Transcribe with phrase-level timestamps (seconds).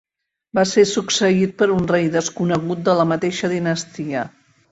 [0.59, 4.27] Va ser succeït per un rei desconegut de la mateixa dinastia.